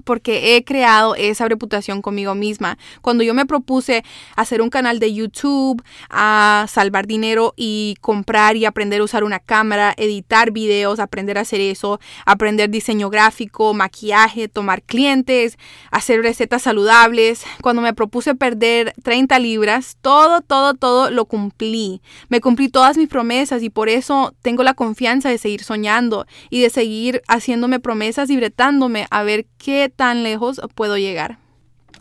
Porque 0.03 0.55
he 0.55 0.63
creado 0.63 1.15
esa 1.15 1.47
reputación 1.47 2.01
conmigo 2.01 2.35
misma. 2.35 2.77
Cuando 3.01 3.23
yo 3.23 3.33
me 3.33 3.45
propuse 3.45 4.03
hacer 4.35 4.61
un 4.61 4.69
canal 4.69 4.99
de 4.99 5.13
YouTube, 5.13 5.83
a 6.09 6.65
salvar 6.69 7.07
dinero 7.07 7.53
y 7.55 7.95
comprar 8.01 8.55
y 8.55 8.65
aprender 8.65 9.01
a 9.01 9.03
usar 9.03 9.23
una 9.23 9.39
cámara, 9.39 9.93
editar 9.97 10.51
videos, 10.51 10.99
aprender 10.99 11.37
a 11.37 11.41
hacer 11.41 11.61
eso, 11.61 11.99
aprender 12.25 12.69
diseño 12.69 13.09
gráfico, 13.09 13.73
maquillaje, 13.73 14.47
tomar 14.47 14.81
clientes, 14.83 15.57
hacer 15.91 16.21
recetas 16.21 16.61
saludables, 16.63 17.43
cuando 17.61 17.81
me 17.81 17.93
propuse 17.93 18.35
perder 18.35 18.93
30 19.03 19.39
libras, 19.39 19.97
todo, 20.01 20.41
todo, 20.41 20.73
todo 20.73 21.11
lo 21.11 21.25
cumplí. 21.25 22.01
Me 22.29 22.41
cumplí 22.41 22.69
todas 22.69 22.97
mis 22.97 23.07
promesas 23.07 23.63
y 23.63 23.69
por 23.69 23.89
eso 23.89 24.33
tengo 24.41 24.63
la 24.63 24.73
confianza 24.73 25.29
de 25.29 25.37
seguir 25.37 25.63
soñando 25.63 26.25
y 26.49 26.61
de 26.61 26.69
seguir 26.69 27.21
haciéndome 27.27 27.79
promesas 27.79 28.29
y 28.29 28.39
retándome 28.39 29.07
a 29.09 29.23
ver 29.23 29.45
qué 29.57 29.88
tan 29.89 30.23
lejos 30.23 30.61
puedo 30.75 30.97
llegar. 30.97 31.39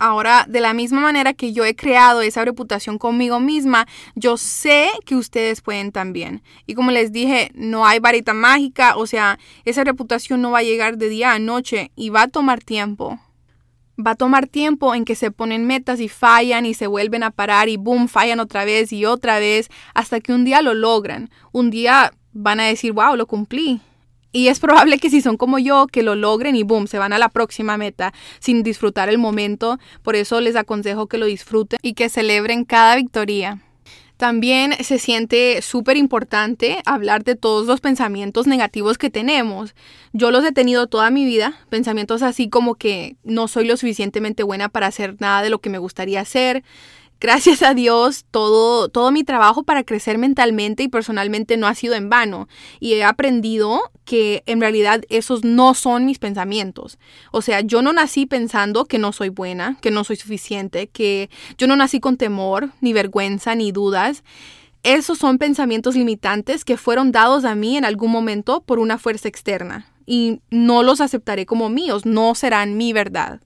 Ahora, 0.00 0.46
de 0.48 0.60
la 0.60 0.74
misma 0.74 1.00
manera 1.00 1.34
que 1.34 1.52
yo 1.52 1.64
he 1.64 1.74
creado 1.74 2.20
esa 2.20 2.44
reputación 2.44 2.98
conmigo 2.98 3.40
misma, 3.40 3.88
yo 4.14 4.36
sé 4.36 4.90
que 5.04 5.16
ustedes 5.16 5.60
pueden 5.60 5.90
también. 5.90 6.42
Y 6.66 6.74
como 6.74 6.92
les 6.92 7.10
dije, 7.10 7.50
no 7.54 7.84
hay 7.84 7.98
varita 7.98 8.32
mágica, 8.32 8.96
o 8.96 9.06
sea, 9.06 9.40
esa 9.64 9.82
reputación 9.82 10.40
no 10.40 10.52
va 10.52 10.58
a 10.58 10.62
llegar 10.62 10.98
de 10.98 11.08
día 11.08 11.32
a 11.32 11.40
noche 11.40 11.90
y 11.96 12.10
va 12.10 12.22
a 12.22 12.28
tomar 12.28 12.62
tiempo. 12.62 13.18
Va 13.98 14.12
a 14.12 14.14
tomar 14.14 14.46
tiempo 14.46 14.94
en 14.94 15.04
que 15.04 15.16
se 15.16 15.32
ponen 15.32 15.66
metas 15.66 15.98
y 15.98 16.08
fallan 16.08 16.64
y 16.64 16.74
se 16.74 16.86
vuelven 16.86 17.24
a 17.24 17.32
parar 17.32 17.68
y 17.68 17.76
boom, 17.76 18.06
fallan 18.06 18.38
otra 18.38 18.64
vez 18.64 18.92
y 18.92 19.04
otra 19.04 19.40
vez 19.40 19.68
hasta 19.94 20.20
que 20.20 20.32
un 20.32 20.44
día 20.44 20.62
lo 20.62 20.74
logran. 20.74 21.30
Un 21.50 21.70
día 21.70 22.12
van 22.32 22.60
a 22.60 22.66
decir, 22.66 22.92
wow, 22.92 23.16
lo 23.16 23.26
cumplí. 23.26 23.80
Y 24.32 24.48
es 24.48 24.60
probable 24.60 24.98
que 24.98 25.10
si 25.10 25.22
son 25.22 25.36
como 25.36 25.58
yo, 25.58 25.86
que 25.86 26.02
lo 26.02 26.14
logren 26.14 26.54
y 26.54 26.62
boom, 26.62 26.86
se 26.86 26.98
van 26.98 27.12
a 27.12 27.18
la 27.18 27.30
próxima 27.30 27.76
meta 27.76 28.12
sin 28.40 28.62
disfrutar 28.62 29.08
el 29.08 29.18
momento. 29.18 29.78
Por 30.02 30.16
eso 30.16 30.40
les 30.40 30.56
aconsejo 30.56 31.06
que 31.06 31.18
lo 31.18 31.26
disfruten 31.26 31.78
y 31.82 31.94
que 31.94 32.08
celebren 32.08 32.64
cada 32.64 32.96
victoria. 32.96 33.62
También 34.18 34.72
se 34.82 34.98
siente 34.98 35.62
súper 35.62 35.96
importante 35.96 36.82
hablar 36.84 37.22
de 37.22 37.36
todos 37.36 37.68
los 37.68 37.80
pensamientos 37.80 38.48
negativos 38.48 38.98
que 38.98 39.10
tenemos. 39.10 39.76
Yo 40.12 40.32
los 40.32 40.44
he 40.44 40.50
tenido 40.50 40.88
toda 40.88 41.08
mi 41.10 41.24
vida, 41.24 41.54
pensamientos 41.70 42.22
así 42.22 42.48
como 42.48 42.74
que 42.74 43.16
no 43.22 43.46
soy 43.46 43.64
lo 43.64 43.76
suficientemente 43.76 44.42
buena 44.42 44.68
para 44.68 44.88
hacer 44.88 45.14
nada 45.20 45.40
de 45.42 45.50
lo 45.50 45.60
que 45.60 45.70
me 45.70 45.78
gustaría 45.78 46.20
hacer, 46.20 46.64
Gracias 47.20 47.62
a 47.62 47.74
Dios, 47.74 48.26
todo, 48.30 48.88
todo 48.88 49.10
mi 49.10 49.24
trabajo 49.24 49.64
para 49.64 49.82
crecer 49.82 50.18
mentalmente 50.18 50.84
y 50.84 50.88
personalmente 50.88 51.56
no 51.56 51.66
ha 51.66 51.74
sido 51.74 51.94
en 51.94 52.08
vano 52.08 52.46
y 52.78 52.92
he 52.92 53.02
aprendido 53.02 53.80
que 54.04 54.44
en 54.46 54.60
realidad 54.60 55.02
esos 55.08 55.42
no 55.42 55.74
son 55.74 56.06
mis 56.06 56.20
pensamientos. 56.20 56.96
O 57.32 57.42
sea, 57.42 57.60
yo 57.60 57.82
no 57.82 57.92
nací 57.92 58.26
pensando 58.26 58.84
que 58.84 58.98
no 58.98 59.10
soy 59.10 59.30
buena, 59.30 59.78
que 59.80 59.90
no 59.90 60.04
soy 60.04 60.14
suficiente, 60.14 60.86
que 60.86 61.28
yo 61.56 61.66
no 61.66 61.74
nací 61.74 61.98
con 61.98 62.16
temor, 62.18 62.70
ni 62.80 62.92
vergüenza, 62.92 63.56
ni 63.56 63.72
dudas. 63.72 64.22
Esos 64.84 65.18
son 65.18 65.38
pensamientos 65.38 65.96
limitantes 65.96 66.64
que 66.64 66.76
fueron 66.76 67.10
dados 67.10 67.44
a 67.44 67.56
mí 67.56 67.76
en 67.76 67.84
algún 67.84 68.12
momento 68.12 68.60
por 68.62 68.78
una 68.78 68.96
fuerza 68.96 69.26
externa 69.26 69.92
y 70.06 70.40
no 70.50 70.84
los 70.84 71.00
aceptaré 71.00 71.46
como 71.46 71.68
míos, 71.68 72.06
no 72.06 72.36
serán 72.36 72.76
mi 72.76 72.92
verdad. 72.92 73.40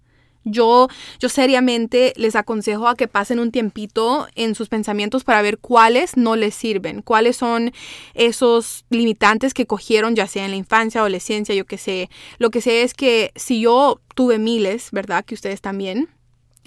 Yo, 0.44 0.88
yo 1.20 1.28
seriamente 1.28 2.12
les 2.16 2.34
aconsejo 2.34 2.88
a 2.88 2.96
que 2.96 3.08
pasen 3.08 3.38
un 3.38 3.52
tiempito 3.52 4.26
en 4.34 4.54
sus 4.54 4.68
pensamientos 4.68 5.24
para 5.24 5.42
ver 5.42 5.58
cuáles 5.58 6.16
no 6.16 6.36
les 6.36 6.54
sirven, 6.54 7.02
cuáles 7.02 7.36
son 7.36 7.72
esos 8.14 8.84
limitantes 8.90 9.54
que 9.54 9.66
cogieron 9.66 10.16
ya 10.16 10.26
sea 10.26 10.44
en 10.44 10.50
la 10.50 10.56
infancia, 10.56 11.00
adolescencia, 11.00 11.54
yo 11.54 11.64
qué 11.64 11.78
sé. 11.78 12.10
Lo 12.38 12.50
que 12.50 12.60
sé 12.60 12.82
es 12.82 12.94
que 12.94 13.32
si 13.36 13.60
yo 13.60 14.00
tuve 14.14 14.38
miles, 14.38 14.90
¿verdad? 14.90 15.24
Que 15.24 15.34
ustedes 15.34 15.60
también, 15.60 16.08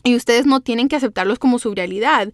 y 0.05 0.15
ustedes 0.15 0.45
no 0.45 0.61
tienen 0.61 0.87
que 0.87 0.95
aceptarlos 0.95 1.39
como 1.39 1.59
su 1.59 1.73
realidad. 1.73 2.31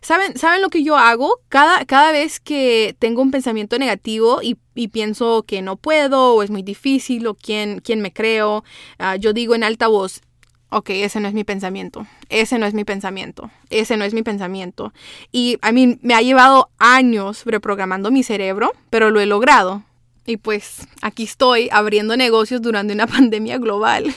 ¿Saben, 0.00 0.38
¿Saben 0.38 0.62
lo 0.62 0.70
que 0.70 0.84
yo 0.84 0.96
hago? 0.96 1.40
Cada, 1.48 1.84
cada 1.84 2.12
vez 2.12 2.38
que 2.38 2.94
tengo 3.00 3.20
un 3.20 3.32
pensamiento 3.32 3.78
negativo 3.78 4.40
y, 4.42 4.56
pienso 4.92 5.42
que 5.42 5.60
no 5.60 5.76
puedo 5.76 6.34
o 6.34 6.42
es 6.44 6.50
muy 6.50 6.62
difícil 6.62 7.26
o 7.26 7.34
quién, 7.34 7.80
quién 7.80 8.00
me 8.00 8.12
creo, 8.12 8.62
ah, 9.00 9.16
yo 9.16 9.32
digo 9.32 9.56
en 9.56 9.64
alta 9.64 9.88
voz, 9.88 10.20
ok, 10.70 10.90
ese 10.90 11.20
no 11.20 11.28
es 11.28 11.34
mi 11.34 11.44
pensamiento, 11.44 12.06
ese 12.28 12.58
no 12.58 12.66
es 12.66 12.74
mi 12.74 12.84
pensamiento, 12.84 13.50
ese 13.70 13.96
no 13.96 14.04
es 14.04 14.14
mi 14.14 14.22
pensamiento. 14.22 14.92
Y 15.32 15.58
a 15.62 15.72
mí 15.72 15.98
me 16.02 16.14
ha 16.14 16.22
llevado 16.22 16.70
años 16.78 17.44
reprogramando 17.44 18.10
mi 18.10 18.22
cerebro, 18.22 18.72
pero 18.90 19.10
lo 19.10 19.20
he 19.20 19.26
logrado. 19.26 19.82
Y 20.26 20.36
pues 20.36 20.86
aquí 21.00 21.22
estoy 21.22 21.70
abriendo 21.72 22.16
negocios 22.16 22.60
durante 22.60 22.92
una 22.92 23.06
pandemia 23.08 23.58
global. 23.58 24.14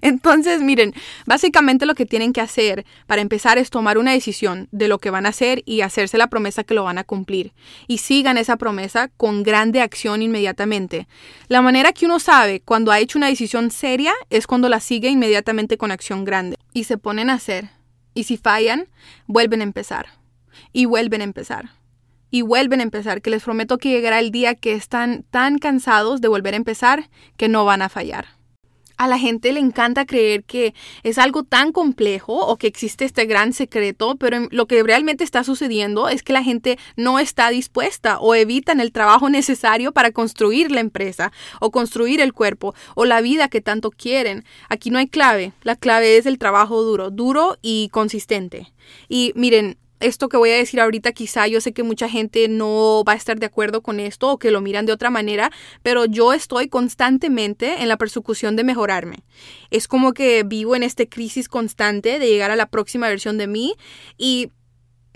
Entonces, 0.00 0.60
miren, 0.62 0.94
básicamente 1.26 1.86
lo 1.86 1.94
que 1.94 2.06
tienen 2.06 2.32
que 2.32 2.40
hacer 2.40 2.84
para 3.06 3.22
empezar 3.22 3.58
es 3.58 3.70
tomar 3.70 3.98
una 3.98 4.12
decisión 4.12 4.68
de 4.70 4.88
lo 4.88 4.98
que 4.98 5.10
van 5.10 5.26
a 5.26 5.30
hacer 5.30 5.62
y 5.64 5.80
hacerse 5.80 6.18
la 6.18 6.28
promesa 6.28 6.64
que 6.64 6.74
lo 6.74 6.84
van 6.84 6.98
a 6.98 7.04
cumplir. 7.04 7.52
Y 7.86 7.98
sigan 7.98 8.38
esa 8.38 8.56
promesa 8.56 9.08
con 9.16 9.42
grande 9.42 9.80
acción 9.80 10.22
inmediatamente. 10.22 11.08
La 11.48 11.62
manera 11.62 11.92
que 11.92 12.06
uno 12.06 12.20
sabe 12.20 12.60
cuando 12.60 12.92
ha 12.92 13.00
hecho 13.00 13.18
una 13.18 13.28
decisión 13.28 13.70
seria 13.70 14.12
es 14.30 14.46
cuando 14.46 14.68
la 14.68 14.80
sigue 14.80 15.08
inmediatamente 15.08 15.78
con 15.78 15.90
acción 15.90 16.24
grande. 16.24 16.56
Y 16.72 16.84
se 16.84 16.98
ponen 16.98 17.30
a 17.30 17.34
hacer. 17.34 17.70
Y 18.14 18.24
si 18.24 18.36
fallan, 18.36 18.88
vuelven 19.26 19.60
a 19.60 19.64
empezar. 19.64 20.06
Y 20.72 20.86
vuelven 20.86 21.20
a 21.20 21.24
empezar 21.24 21.70
y 22.30 22.42
vuelven 22.42 22.80
a 22.80 22.82
empezar, 22.82 23.22
que 23.22 23.30
les 23.30 23.42
prometo 23.42 23.78
que 23.78 23.88
llegará 23.88 24.18
el 24.18 24.30
día 24.30 24.54
que 24.54 24.74
están 24.74 25.24
tan 25.30 25.58
cansados 25.58 26.20
de 26.20 26.28
volver 26.28 26.52
a 26.52 26.58
empezar 26.58 27.08
que 27.38 27.48
no 27.48 27.64
van 27.64 27.80
a 27.80 27.88
fallar 27.88 28.37
a 28.98 29.06
la 29.08 29.18
gente 29.18 29.52
le 29.52 29.60
encanta 29.60 30.04
creer 30.04 30.44
que 30.44 30.74
es 31.02 31.18
algo 31.18 31.44
tan 31.44 31.72
complejo 31.72 32.34
o 32.34 32.56
que 32.56 32.66
existe 32.66 33.04
este 33.04 33.24
gran 33.26 33.52
secreto, 33.52 34.16
pero 34.16 34.48
lo 34.50 34.66
que 34.66 34.82
realmente 34.82 35.24
está 35.24 35.44
sucediendo 35.44 36.08
es 36.08 36.22
que 36.22 36.32
la 36.32 36.42
gente 36.42 36.78
no 36.96 37.18
está 37.18 37.48
dispuesta 37.50 38.18
o 38.18 38.34
evitan 38.34 38.80
el 38.80 38.92
trabajo 38.92 39.30
necesario 39.38 39.92
para 39.92 40.10
construir 40.10 40.70
la 40.70 40.80
empresa 40.80 41.32
o 41.60 41.70
construir 41.70 42.20
el 42.20 42.32
cuerpo 42.32 42.74
o 42.94 43.04
la 43.04 43.20
vida 43.20 43.48
que 43.48 43.60
tanto 43.60 43.90
quieren. 43.90 44.44
Aquí 44.68 44.90
no 44.90 44.98
hay 44.98 45.06
clave, 45.06 45.52
la 45.62 45.76
clave 45.76 46.16
es 46.16 46.26
el 46.26 46.38
trabajo 46.38 46.82
duro, 46.82 47.10
duro 47.10 47.56
y 47.62 47.88
consistente. 47.90 48.72
Y 49.08 49.32
miren, 49.36 49.78
esto 50.00 50.28
que 50.28 50.36
voy 50.36 50.50
a 50.50 50.56
decir 50.56 50.80
ahorita 50.80 51.12
quizá 51.12 51.46
yo 51.46 51.60
sé 51.60 51.72
que 51.72 51.82
mucha 51.82 52.08
gente 52.08 52.48
no 52.48 53.02
va 53.06 53.12
a 53.12 53.16
estar 53.16 53.38
de 53.38 53.46
acuerdo 53.46 53.82
con 53.82 54.00
esto 54.00 54.32
o 54.32 54.38
que 54.38 54.50
lo 54.50 54.60
miran 54.60 54.86
de 54.86 54.92
otra 54.92 55.10
manera, 55.10 55.50
pero 55.82 56.04
yo 56.04 56.32
estoy 56.32 56.68
constantemente 56.68 57.82
en 57.82 57.88
la 57.88 57.96
persecución 57.96 58.56
de 58.56 58.64
mejorarme. 58.64 59.24
Es 59.70 59.88
como 59.88 60.12
que 60.12 60.42
vivo 60.44 60.76
en 60.76 60.82
este 60.82 61.08
crisis 61.08 61.48
constante 61.48 62.18
de 62.18 62.28
llegar 62.28 62.50
a 62.50 62.56
la 62.56 62.66
próxima 62.66 63.08
versión 63.08 63.38
de 63.38 63.46
mí 63.46 63.74
y 64.16 64.50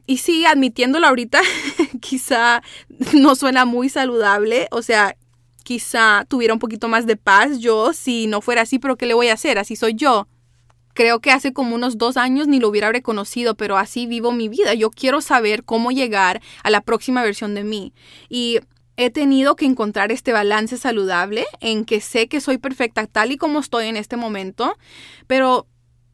y 0.05 0.19
sí, 0.19 0.45
admitiéndolo 0.45 1.07
ahorita, 1.07 1.41
quizá 2.01 2.61
no 3.15 3.37
suena 3.37 3.65
muy 3.65 3.89
saludable, 3.89 4.67
o 4.73 4.83
sea, 4.83 5.17
quizá 5.63 6.27
tuviera 6.29 6.53
un 6.53 6.59
poquito 6.59 6.89
más 6.89 7.07
de 7.07 7.17
paz 7.17 7.61
yo 7.61 7.93
si 7.93 8.27
no 8.27 8.41
fuera 8.41 8.63
así, 8.63 8.79
pero 8.79 8.97
¿qué 8.97 9.07
le 9.07 9.15
voy 9.15 9.29
a 9.29 9.35
hacer? 9.35 9.59
Así 9.59 9.77
soy 9.77 9.95
yo. 9.95 10.27
Creo 10.95 11.21
que 11.21 11.31
hace 11.31 11.53
como 11.53 11.75
unos 11.75 11.99
dos 11.99 12.17
años 12.17 12.49
ni 12.49 12.61
lo 12.61 12.69
hubiera 12.69 12.93
reconocido, 12.93 13.57
pero 13.57 13.77
así 13.77 14.07
vivo 14.07 14.33
mi 14.33 14.49
vida. 14.49 14.75
Yo 14.75 14.91
quiero 14.91 15.21
saber 15.21 15.65
cómo 15.65 15.91
llegar 15.91 16.41
a 16.63 16.71
la 16.71 16.81
próxima 16.81 17.23
versión 17.23 17.55
de 17.55 17.65
mí. 17.65 17.93
Y 18.29 18.61
he 18.97 19.11
tenido 19.11 19.57
que 19.57 19.65
encontrar 19.65 20.13
este 20.13 20.33
balance 20.33 20.77
saludable 20.77 21.47
en 21.61 21.85
que 21.85 22.01
sé 22.01 22.29
que 22.29 22.41
soy 22.41 22.59
perfecta 22.59 23.07
tal 23.07 23.33
y 23.33 23.37
como 23.37 23.61
estoy 23.61 23.87
en 23.87 23.97
este 23.97 24.17
momento, 24.17 24.77
pero 25.27 25.67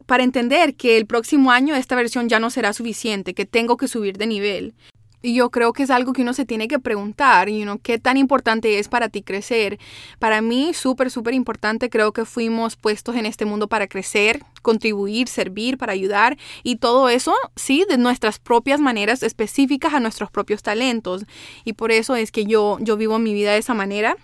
para 0.07 0.23
entender 0.23 0.75
que 0.75 0.97
el 0.97 1.07
próximo 1.07 1.51
año 1.51 1.75
esta 1.75 1.95
versión 1.95 2.29
ya 2.29 2.41
no 2.41 2.51
será 2.51 2.73
suficiente, 2.73 3.35
que 3.35 3.45
tengo 3.45 3.77
que 3.77 3.89
subir 3.89 4.17
de 4.17 4.27
nivel. 4.27 4.75
Y 5.23 5.35
yo 5.35 5.51
creo 5.51 5.73
que 5.73 5.83
es 5.83 5.91
algo 5.91 6.13
que 6.13 6.23
uno 6.23 6.33
se 6.33 6.45
tiene 6.45 6.69
que 6.69 6.79
preguntar, 6.79 7.49
y 7.49 7.63
uno 7.63 7.79
¿qué 7.83 7.99
tan 7.99 8.17
importante 8.17 8.79
es 8.79 8.89
para 8.89 9.09
ti 9.09 9.23
crecer? 9.23 9.79
Para 10.19 10.41
mí, 10.41 10.73
súper, 10.75 11.11
súper 11.11 11.35
importante, 11.35 11.91
creo 11.91 12.13
que 12.13 12.25
fuimos 12.25 12.77
puestos 12.77 13.17
en 13.17 13.27
este 13.27 13.45
mundo 13.45 13.69
para 13.69 13.89
crecer, 13.89 14.43
contribuir, 14.63 15.29
servir, 15.29 15.79
para 15.79 15.93
ayudar, 15.93 16.39
y 16.63 16.77
todo 16.77 17.09
eso, 17.09 17.35
sí, 17.57 17.85
de 17.89 17.99
nuestras 17.99 18.39
propias 18.39 18.81
maneras 18.81 19.23
específicas 19.23 19.95
a 19.95 20.01
nuestros 20.01 20.31
propios 20.31 20.63
talentos. 20.63 21.25
Y 21.65 21.73
por 21.75 21.93
eso 21.93 22.17
es 22.17 22.33
que 22.33 22.45
yo, 22.45 22.79
yo 22.81 22.97
vivo 22.97 23.19
mi 23.19 23.35
vida 23.35 23.53
de 23.53 23.59
esa 23.59 23.75
manera. 23.75 24.17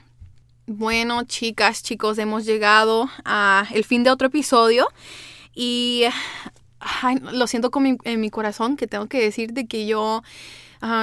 Bueno, 0.67 1.25
chicas, 1.25 1.83
chicos, 1.83 2.19
hemos 2.19 2.45
llegado 2.45 3.11
a 3.25 3.67
el 3.73 3.85
fin 3.85 4.03
de 4.03 4.11
otro 4.11 4.29
episodio 4.29 4.89
y 5.55 6.05
lo 7.33 7.47
siento 7.47 7.71
con 7.71 7.99
en 8.03 8.21
mi 8.21 8.31
corazón 8.31 8.77
que 8.77 8.87
tengo 8.87 9.07
que 9.07 9.21
decir 9.21 9.53
de 9.53 9.67
que 9.67 9.87
yo 9.87 10.23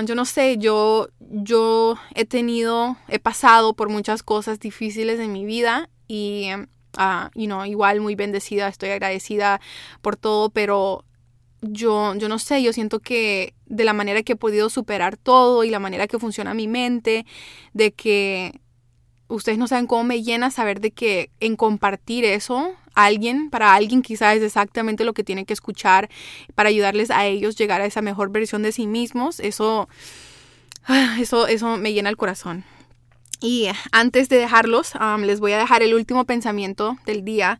yo 0.05 0.15
no 0.15 0.25
sé, 0.25 0.57
yo, 0.57 1.09
yo 1.19 1.97
he 2.13 2.25
tenido, 2.25 2.97
he 3.07 3.19
pasado 3.19 3.73
por 3.73 3.89
muchas 3.89 4.21
cosas 4.21 4.59
difíciles 4.59 5.19
en 5.19 5.31
mi 5.31 5.45
vida 5.45 5.89
y, 6.07 6.49
uh, 6.97 7.29
you 7.33 7.45
know, 7.45 7.65
igual 7.65 7.99
muy 8.01 8.15
bendecida, 8.15 8.67
estoy 8.67 8.89
agradecida 8.89 9.59
por 10.01 10.17
todo, 10.17 10.49
pero 10.49 11.03
yo, 11.61 12.13
yo 12.15 12.29
no 12.29 12.37
sé, 12.37 12.61
yo 12.61 12.73
siento 12.73 12.99
que 12.99 13.53
de 13.65 13.83
la 13.83 13.93
manera 13.93 14.21
que 14.23 14.33
he 14.33 14.35
podido 14.35 14.69
superar 14.69 15.17
todo 15.17 15.63
y 15.63 15.69
la 15.69 15.79
manera 15.79 16.07
que 16.07 16.19
funciona 16.19 16.53
mi 16.53 16.67
mente, 16.67 17.25
de 17.73 17.91
que 17.91 18.61
ustedes 19.29 19.57
no 19.57 19.67
saben 19.67 19.87
cómo 19.87 20.03
me 20.03 20.21
llena 20.21 20.51
saber 20.51 20.79
de 20.79 20.91
que 20.91 21.31
en 21.39 21.55
compartir 21.55 22.25
eso 22.25 22.75
alguien, 22.93 23.49
para 23.49 23.73
alguien 23.73 24.01
quizás 24.01 24.37
es 24.37 24.43
exactamente 24.43 25.03
lo 25.03 25.13
que 25.13 25.23
tienen 25.23 25.45
que 25.45 25.53
escuchar 25.53 26.09
para 26.55 26.69
ayudarles 26.69 27.11
a 27.11 27.25
ellos 27.25 27.55
llegar 27.55 27.81
a 27.81 27.85
esa 27.85 28.01
mejor 28.01 28.31
versión 28.31 28.61
de 28.63 28.71
sí 28.71 28.87
mismos. 28.87 29.39
Eso, 29.39 29.89
eso, 31.19 31.47
eso 31.47 31.77
me 31.77 31.93
llena 31.93 32.09
el 32.09 32.17
corazón. 32.17 32.63
Y 33.41 33.67
antes 33.91 34.29
de 34.29 34.37
dejarlos, 34.37 34.93
um, 34.95 35.21
les 35.23 35.39
voy 35.39 35.53
a 35.53 35.57
dejar 35.57 35.81
el 35.81 35.95
último 35.95 36.25
pensamiento 36.25 36.97
del 37.05 37.25
día. 37.25 37.59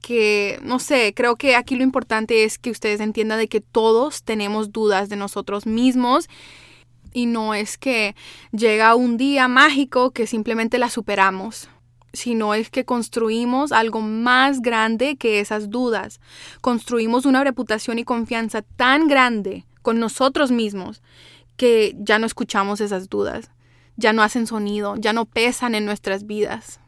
Que, 0.00 0.60
no 0.62 0.78
sé, 0.78 1.12
creo 1.14 1.34
que 1.34 1.56
aquí 1.56 1.74
lo 1.74 1.82
importante 1.82 2.44
es 2.44 2.58
que 2.58 2.70
ustedes 2.70 3.00
entiendan 3.00 3.40
de 3.40 3.48
que 3.48 3.60
todos 3.60 4.22
tenemos 4.22 4.70
dudas 4.70 5.08
de 5.08 5.16
nosotros 5.16 5.66
mismos 5.66 6.28
y 7.12 7.26
no 7.26 7.54
es 7.54 7.76
que 7.76 8.14
llega 8.52 8.94
un 8.94 9.16
día 9.16 9.48
mágico 9.48 10.12
que 10.12 10.28
simplemente 10.28 10.78
la 10.78 10.88
superamos, 10.88 11.68
sino 12.12 12.54
es 12.54 12.70
que 12.70 12.84
construimos 12.84 13.72
algo 13.72 14.00
más 14.00 14.60
grande 14.60 15.16
que 15.16 15.40
esas 15.40 15.70
dudas. 15.70 16.20
Construimos 16.60 17.26
una 17.26 17.44
reputación 17.44 17.98
y 17.98 18.04
confianza 18.04 18.62
tan 18.62 19.08
grande 19.08 19.66
con 19.82 19.98
nosotros 19.98 20.50
mismos 20.50 21.02
que 21.56 21.94
ya 21.98 22.18
no 22.18 22.26
escuchamos 22.26 22.80
esas 22.80 23.08
dudas, 23.08 23.50
ya 23.96 24.12
no 24.12 24.22
hacen 24.22 24.46
sonido, 24.46 24.94
ya 24.96 25.12
no 25.12 25.24
pesan 25.24 25.74
en 25.74 25.84
nuestras 25.84 26.26
vidas. 26.26 26.80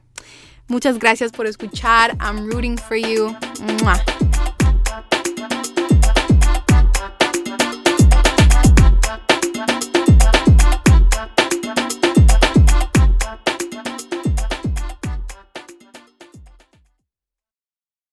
Muchas 0.69 0.99
gracias 1.01 1.33
por 1.33 1.47
escuchar. 1.47 2.17
I'm 2.21 2.49
rooting 2.49 2.79
for 2.79 2.97
you. 2.97 3.35